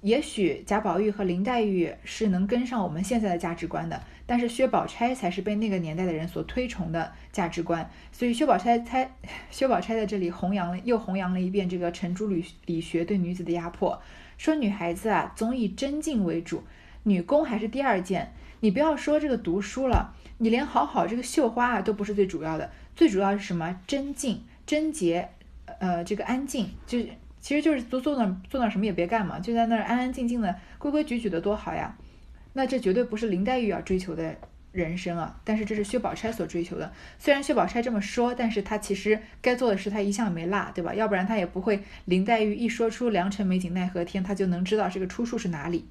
[0.00, 7.88] 也许贾宝玉和林黛玉是能跟上我们现在的价值观的，但是薛宝钗才是被那个年代的人所推崇的价值观。
[8.10, 9.08] 所以薛宝钗猜，
[9.50, 14.02] 薛宝钗在这里弘扬了，又弘扬了一遍这个程朱理理学对女子的压迫，
[14.36, 16.64] 说女孩子啊总以贞静为主，
[17.04, 18.32] 女工还是第二件。
[18.58, 23.80] 你不要说这个读书了，你连好好这个绣花啊都不是最主要的，最主要是什么？
[23.86, 25.28] 贞静、贞洁，
[25.78, 27.10] 呃，这个安静就是。
[27.40, 31.96] 其实就是坐坐那坐那什么也别干嘛，就在那儿安安静静的、规规矩矩的多好呀。
[32.52, 34.36] 那这绝对不是林黛玉要追求的
[34.72, 36.92] 人生啊，但是这是薛宝钗所追求的。
[37.18, 40.92] 虽然薛宝钗这么说，但是她其实该做的事她一项没落，对吧？
[40.94, 45.86] 要不然她也不会林黛玉一说出“良辰美景奈何天”，她就能知道这个出处是哪里。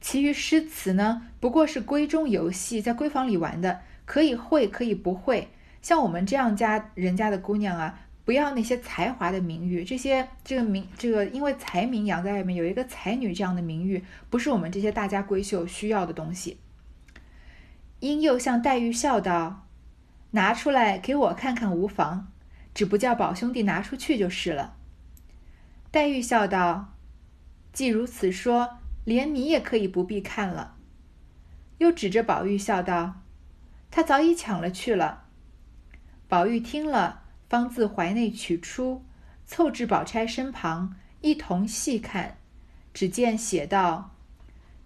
[0.00, 5.48] 其余诗词呢，不过是闺中游戏，在闺房里玩的，可以会，可以不会。
[5.82, 8.00] 像我们这样家人家的姑娘啊。
[8.26, 16.58] 不要那些才华的名誉，这些这个名这个，因为才名养在外面，有一个才女这样的名誉，不是我们这些大家闺秀需要的东西。
[18.00, 19.68] 殷又向黛玉笑道
[20.32, 22.32] ：“拿出来给我看看无妨，
[22.74, 24.74] 只不叫宝兄弟拿出去就是了。”
[25.92, 26.94] 黛玉笑道
[27.72, 30.74] ：“既如此说，连你也可以不必看了。”
[31.78, 33.20] 又指着宝玉笑道
[33.92, 35.26] ：“他早已抢了去了。”
[36.26, 37.22] 宝玉听了。
[37.48, 39.04] 方自怀内取出，
[39.46, 42.36] 凑至宝钗身旁，一同细看。
[42.92, 44.10] 只见写道：“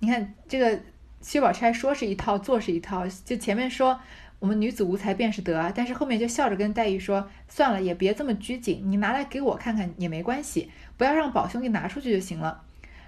[0.00, 0.80] 你看这个
[1.20, 3.06] 薛宝钗说是一套，做是一套。
[3.24, 4.00] 就前面说
[4.40, 12.62] 我们女子无才便是德，但是后面就笑着跟黛玉说：算了，也别这么拘谨，你拿来给我看看也没关系，不要让宝兄弟拿出去就行了。”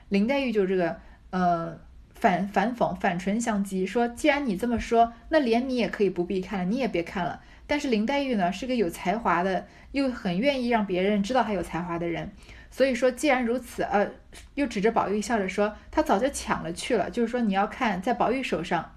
[0.09, 1.79] 林黛玉就这个呃
[2.15, 7.41] 反反讽，反唇相讥，说：“既然你这么说，那连你也可以不必看了，你也别看了。”
[7.73, 12.31] 但是林黛玉呢，是个有才华的，又很愿意让别人知道她有才华的人，
[12.71, 14.11] 所以说既然如此，呃，
[14.57, 18.95] 又指着宝玉笑着说，她早就抢了去了，就是说你要看在宝玉手上。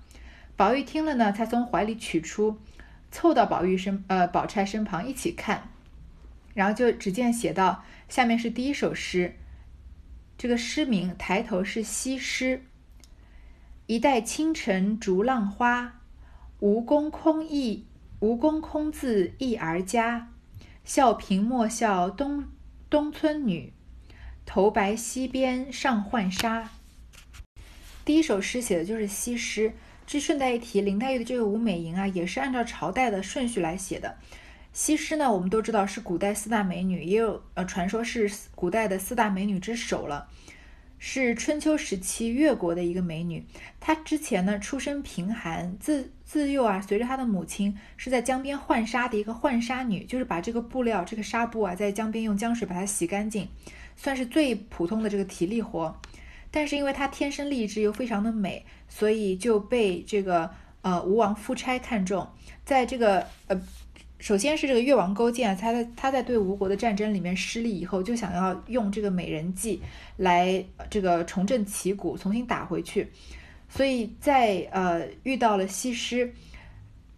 [0.58, 2.60] 宝玉听了呢，才从怀里取出，
[3.12, 5.70] 凑到宝玉身，呃，宝钗身旁一起看，
[6.54, 9.38] 然后就只见写到下面是第一首诗，
[10.38, 12.66] 这个诗名抬头是西施，
[13.88, 16.02] 一代倾城逐浪花，
[16.60, 17.86] 吴宫空忆。
[18.26, 20.32] 吴宫空自忆儿家，
[20.84, 22.46] 笑贫莫笑东
[22.90, 23.72] 东村女，
[24.48, 26.72] 头白溪边上浣纱。
[28.04, 29.74] 第一首诗写的就是西施。
[30.08, 34.18] 这顺带一提，林黛玉的这个《舞美吟》啊，也是按照朝代的顺序来写的。
[34.74, 40.28] 西施呢，我们都知道是古代四大美女，也有呃传说是古代的四大美女之首了。
[40.98, 43.46] 是春秋时期越国的一个美女，
[43.80, 53.48] 她之前呢出身贫寒，自自幼啊随着她的母亲是在江边浣纱的一个浣纱女，就是把这个布料这个纱布啊在江边用江水把它洗干净，
[53.96, 55.96] 算是最普通的这个体力活。
[56.50, 60.50] 但是因为她天生丽质又非常的美，所以就被这个
[60.82, 62.28] 呃吴王夫差看中，
[62.64, 63.62] 在这个呃。
[64.20, 69.82] 首先是这个越王勾践，他在他在对吴国的战争里面失利以后，就想要用这个美人计
[70.18, 73.12] 来这个重振旗鼓，重新打回去。
[73.68, 76.34] 所以在呃遇到了西施，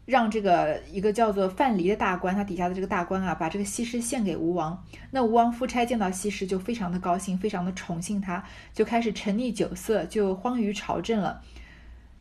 [0.06, 4.84] 让这个一个叫做范蠡的大官，他底下的这个大官啊，把这个西施献给吴王。
[5.12, 11.42] 那吴王夫差见到西施就非常的高兴，非常的宠幸她，就开始沉溺酒色，就荒于朝政了。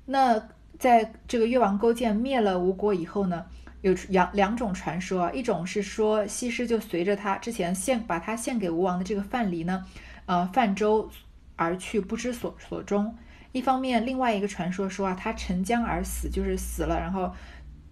[0.05, 3.47] 那在这个越王勾践灭了吴国以后呢，
[3.87, 9.85] 有两两种传说，一种是说西施就随着他之前献把他献给吴王的这个范蠡呢，
[10.27, 11.09] 呃泛舟
[11.55, 13.17] 而去，不知所所终。
[13.53, 17.33] 一方面，另外一个传说说啊，他沉江而死，就是死了，然后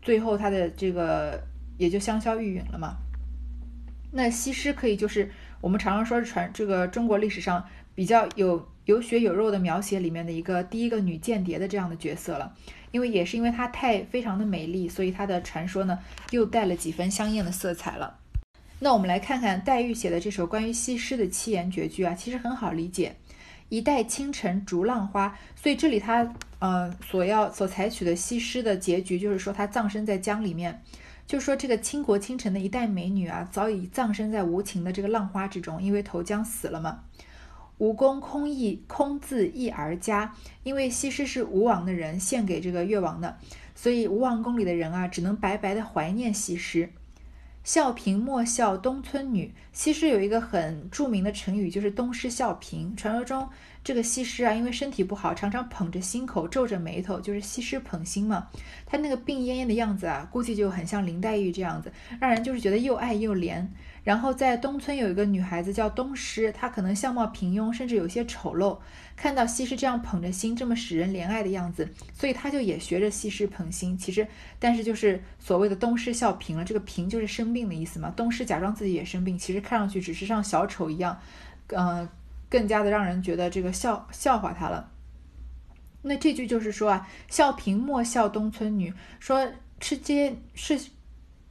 [0.02, 1.40] 最后他的这个
[1.78, 2.96] 也就香消玉殒了嘛。
[4.10, 5.30] 那西施可以就是
[5.60, 12.52] 我们常常说是传这个中国历史上比较有有血有肉的描写里面的一个第一个女间谍的这样的角色了，
[12.94, 15.98] 因为也是因为她太非常的美丽，所以她的传说呢
[16.30, 18.18] 又带了几分香艳的色彩了。
[18.78, 23.16] 那我们来看看黛玉写的这首关于西施的七言绝句啊，其实很好理解。
[23.68, 30.80] 一代倾城逐浪花，所以这里他呃所要所采取的西施的结局，就是说她葬身在江里面，
[31.26, 37.00] 就说这个倾国倾城的一代美女啊，早已葬身在无情的这个浪花之中，因为投江死了嘛。
[37.78, 43.36] 吴宫空意空自忆而家，因为西施是吴王的人献给这个越王的，
[43.74, 46.90] 所以吴王宫里的人啊，只能白白的怀念西施。
[47.64, 49.54] 笑贫莫笑东村女。
[49.72, 52.94] 西施有一个很著名的成语，就是东施效颦。
[52.94, 53.48] 传说中，
[53.84, 58.48] 这个西施啊，因为身体不好，常常捧着心口，皱着眉头，就是西施捧心嘛。
[58.86, 63.64] 她那个病恹恹的样子啊，估计就很像林黛玉这样子，让人就是觉得又爱又怜。
[64.02, 68.78] 然后在东村有一个女孩子叫东施，她可能相貌平庸，甚至有些丑陋。
[69.16, 73.96] 看到西施这样捧着心，这么使人怜爱的样子，所以她就也学着西施捧心。
[73.96, 74.26] 其实，
[74.58, 76.64] 但是就是所谓的东施效颦了。
[76.64, 78.10] 这个颦就是生病的意思嘛。
[78.16, 81.18] 东施假装自己也生病，其实看上去只是像小丑一样，
[81.68, 82.06] 嗯，
[82.48, 84.90] 更加的让人觉得这个笑笑话他了。
[86.02, 89.48] 那这句就是说啊，笑贫莫笑东村女，说
[89.80, 90.80] 世界是。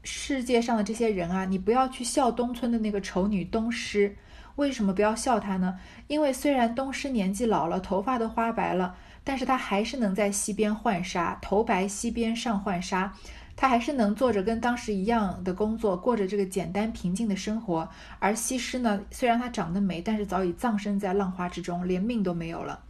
[0.05, 4.17] 世界上的这些人啊，你不要去笑东村的那个丑女东施。
[4.57, 5.79] 为什么不要笑她呢？
[6.07, 13.13] 因为虽然东施年纪老了，头发都花白了，但是她还是能在溪边浣纱，头白溪边上浣纱。
[13.55, 17.89] 她还是能做着跟当时一样的工作，过着这个简单平静的生活。
[18.19, 22.83] 而西施呢，虽然她长得美，但是早已葬身在浪花之中，连命都没有了。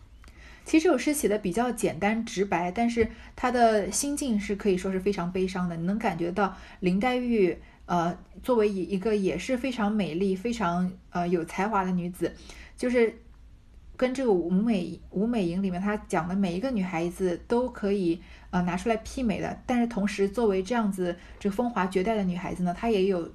[0.66, 5.76] 其实这首诗写的比较简单直白，但是他的心境是可以说是非常悲伤的。
[5.76, 12.34] 你能感觉到林黛玉，呃，作为一一个也是非常美丽、非常呃有才华的女子，
[12.78, 13.14] 就是
[13.96, 19.58] 跟这个舞美舞美营里面她讲的每一个女孩子都可以呃拿出来媲美的。
[19.66, 23.32] 但是同时，作为这样子这风华绝代的女孩子呢，她也有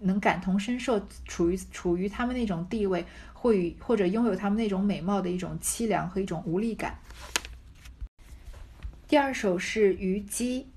[0.00, 3.04] 能感同身受，处于处于她们那种地位。
[3.44, 6.98] 会或者拥有他们那种美貌的一种凄凉和一种无力感。
[9.06, 10.68] 第二首是虞姬，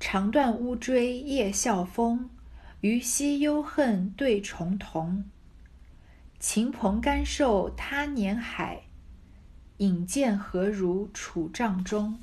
[0.00, 2.28] 长断乌骓夜笑风，
[2.80, 5.30] 虞兮忧恨对重瞳。
[6.48, 8.82] 秦蓬甘受他年海，
[9.78, 12.20] 引荐何如楚帐中。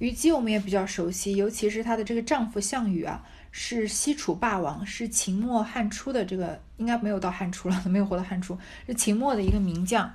[0.00, 3.24] 虞姬我们也比较熟悉，尤其是她的这个丈夫项羽啊。
[3.52, 10.12] 是西楚霸王，是秦末汉初的这个应该没有到汉初了， 没有活到汉初，是秦末的一个名将，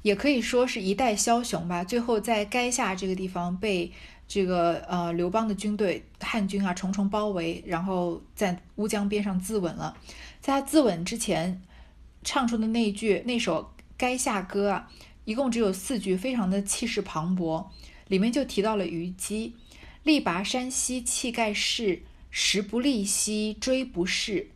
[0.00, 1.84] 也可以说是一代枭雄吧。
[1.84, 3.92] 最后在垓下这个地方被
[4.26, 9.94] 这个呃刘邦的军队汉军啊重重包围，然后在乌江边上自刎了。
[10.48, 11.60] 在他自刎之前
[12.24, 13.70] 唱出的那一句那首
[14.02, 14.90] 《垓下歌》啊，
[15.26, 17.66] 一共只有四句，非常的气势磅礴，
[18.06, 19.54] 里面就提到了虞姬，
[20.04, 22.00] 力拔山兮气盖世。
[22.30, 24.48] 时不利兮骓不逝，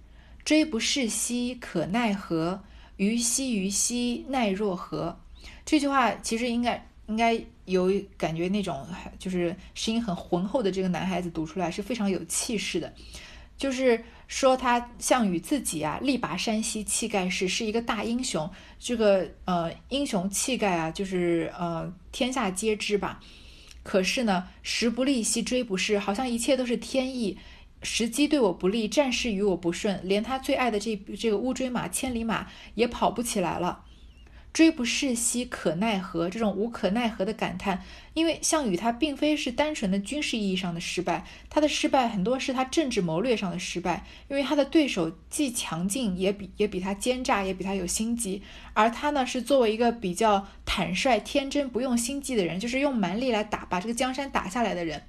[0.46, 2.64] 骓不逝兮可奈何？
[2.96, 5.20] 虞兮虞兮奈若何？
[5.66, 8.86] 这句话其实应该应该有感觉，那种
[9.18, 12.94] 就是声音很浑厚的这个男孩子读出来是非常有气势的。
[13.62, 18.50] 就是说他项羽自己啊，力拔山兮气盖世，是一个大英雄。
[18.80, 23.20] 这个呃英雄气概啊，就是呃天下皆知吧。
[23.84, 27.38] 可是呢，时不利兮骓不逝，好像一切都是天意。
[27.84, 33.84] 时机对我不利，战事与我不顺，连他最爱的这这个乌骓马、千里马也跑不起来了。
[34.52, 36.28] 追不逝兮可奈何？
[36.28, 37.82] 这种无可奈何的感叹，
[38.12, 48.42] 因为项羽他并非是单纯的军事意义上的失败，他的失败很多是他政治谋略上的失败，因为他的对手既强劲，也比也比他奸诈，也比他有心机，
[48.74, 55.02] 而他呢是作为一个比较坦率、天真、不用心机的人，就是用蛮力来打把这个江山打下来的人。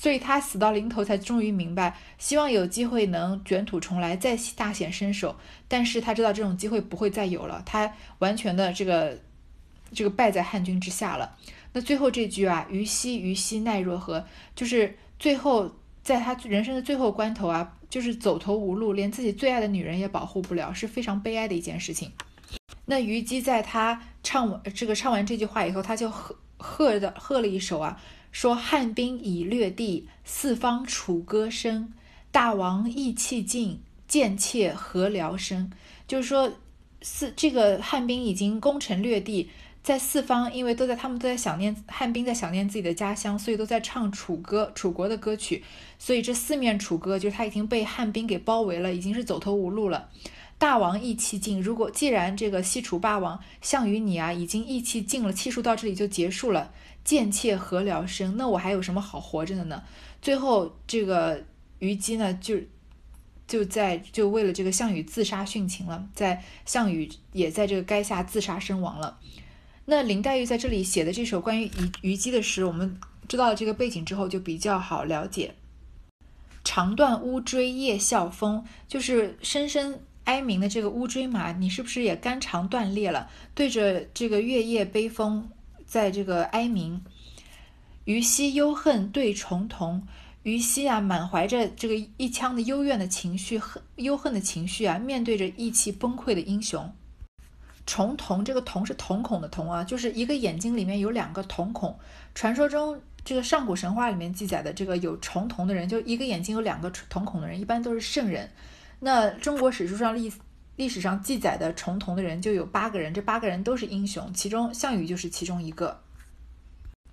[0.00, 5.34] 所以他死到临头才终于明白，希望有机会能卷土重来，再大显身手。
[5.66, 9.18] 但是他知道这种机会不会再有了，他完全的这个
[9.92, 11.36] 这个败在汉军之下了。
[11.72, 14.24] 那最后这句啊，虞兮虞兮奈若何，
[14.54, 15.68] 就是最后
[16.04, 22.12] 在他人生的最后关头啊，就是走投无路，连自己最爱的女人也保护不了，是非常悲哀的一件事情。
[22.86, 28.00] 那虞姬在他唱完这个唱完这句话以后，他就喝喝的喝了一首啊，
[28.38, 31.92] 说汉兵已掠地，四方楚歌声，
[32.30, 35.72] 大王意气尽，贱妾何聊生？
[36.06, 36.52] 就是说
[37.02, 39.50] 四这个汉兵已经攻城略地。
[39.82, 45.64] 在四方，因为都在他们都在想念汉兵，在想念自己的家乡，所以都在唱楚歌，楚国的歌曲。
[45.98, 50.10] 所以这四面楚歌，就是他已经被汉兵给包围了，已经是走投无路了。
[50.58, 56.72] 大王意气尽，如果既然这个西楚霸王项羽你啊，已经意气尽了，气数到这里就结束了，
[57.08, 58.36] 贱妾何聊生？
[58.36, 59.82] 那我还有什么好活着的呢？
[60.20, 61.42] 最后这个
[61.78, 62.58] 虞姬呢，就
[63.46, 69.18] 就在就为了这个项羽自杀殉情了，在项羽也在这个垓下自杀身亡了。
[69.86, 75.54] 那林黛玉在这里写的这首关于虞虞姬的诗，我们知道了这个背景之后，就比较好了解。
[76.62, 83.30] 长断乌骓夜啸风，就是声声哀鸣的这个乌骓马，你是不是也肝肠断裂了？
[83.54, 85.48] 对着这个月夜悲风，
[85.88, 87.02] 在这个哀鸣。
[88.04, 90.02] 虞兮忧恨对重瞳，
[90.42, 96.94] 虞兮啊，满怀着这个一腔的幽怨的情绪，恨忧恨的情绪啊，面对着意气崩溃的英雄。
[97.84, 101.98] 重瞳，这个瞳是瞳孔的瞳啊，就是一个眼睛里面有两个瞳孔。
[102.34, 108.50] 传说中，这个上古神话里面记载的这个有重瞳的人，就一个眼睛有两个瞳孔的人，一般都是圣人。
[109.00, 110.32] 那中国史书上历
[110.78, 116.00] 历史上记载的重瞳的人就有八个人，这八个人都是英雄，其中项羽就是其中一个。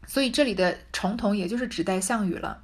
[0.07, 2.63] 所以这里的重瞳也就是指代项羽了。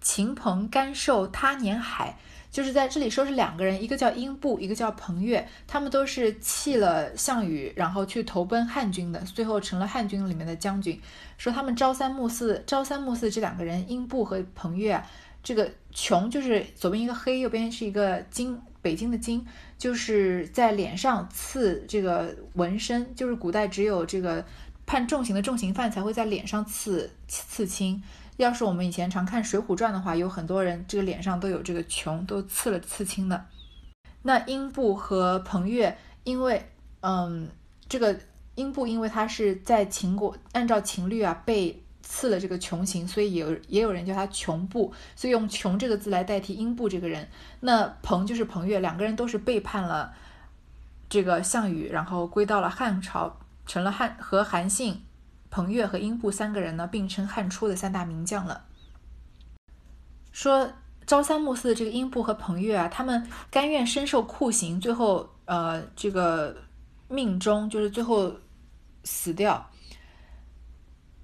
[0.00, 2.18] 秦鹏甘寿他年海。
[2.50, 11.00] 就是在这里说是两个人，一个叫英布，一个叫彭越，他们都是弃了项羽，然后去投奔汉军的，最后成了汉军里面的将军。
[11.38, 15.02] 说他们朝三暮四，朝三暮四这两个人，英布和彭越，
[15.42, 19.46] 这个穷就是左边一个黑，右边是一个金，北京的京，
[19.78, 24.44] 就是在脸上刺这个纹身，就是古代只有这个
[24.84, 28.02] 判重刑的重刑犯才会在脸上刺刺青。
[28.38, 33.46] 要是我们以前常看《水浒传》的话，有很多人这个脸上都有这个穷，都刺了刺青的。
[34.22, 36.64] 那英布和彭越，因为
[37.00, 37.48] 嗯，
[37.88, 38.18] 这个
[38.54, 41.81] 英布因为他是在秦国按照秦律啊被
[42.12, 47.26] 刺了这个穷刑，所以有也有人叫他穷布，所以用穷这个字来代替英布这个人。
[47.60, 50.12] 那彭就是彭越，两个人都是背叛了
[51.08, 55.00] 这个项羽，然后归到了汉朝，成了汉和韩信。
[55.48, 58.66] 彭越和英布三个人呢，并称汉初的三大名将了。
[60.32, 60.70] 说
[61.06, 66.54] 朝三暮四的这个英布和彭越啊，他们甘愿身受酷刑，最后呃这个
[67.08, 68.30] 命中就是最后
[69.04, 69.66] 死掉。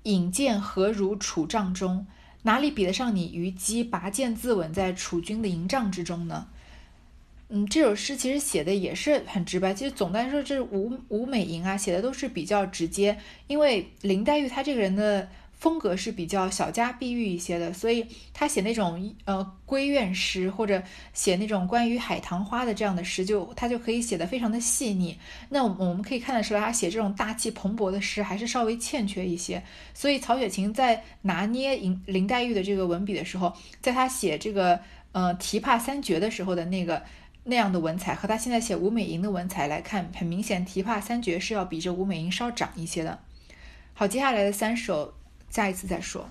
[0.04, 2.06] 引剑何如楚帐中？
[2.42, 6.46] 哪里比得上你虞姬拔剑自刎在楚军的营帐之中呢？
[7.50, 9.74] 嗯，这首诗其实写的也是很直白。
[9.74, 13.18] 其实总的来说，这吴吴美莹啊写的都是比较直接。
[13.46, 15.28] 因为林黛玉她这个人的
[15.58, 20.82] 风格是比较小家碧玉一些的，所以他写那种呃闺怨诗或者
[21.12, 25.18] 写那种关于海棠花的这样的诗，就他就可以写的非常的细腻。
[25.48, 29.62] 那我们可以看得出来，他写这种大气蓬勃的诗还是稍微欠缺一些。
[29.94, 34.80] 所以曹雪芹在拿捏林林黛玉的这个文笔的时候，在他写这个
[35.12, 37.02] 呃琵琶三绝的时候的那个。
[37.44, 43.20] 那样的文采和他现在写吴美莹的文采来看，很明显，琵琶三绝是要比这吴美莹稍长一些的。
[43.94, 45.14] 好，接下来的三首，
[45.50, 46.28] 下一次再说。